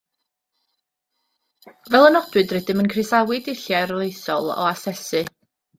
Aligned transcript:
Fel 1.89 2.07
y 2.07 2.09
nodwyd, 2.15 2.57
rydym 2.59 2.83
yn 2.85 2.91
croesawu 2.95 3.41
dulliau 3.51 3.85
arloesol 3.87 4.53
o 4.59 4.63
asesu 4.75 5.27